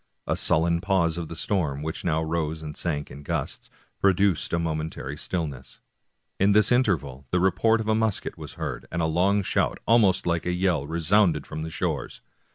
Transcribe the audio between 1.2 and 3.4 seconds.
the storm, which now rose and sank in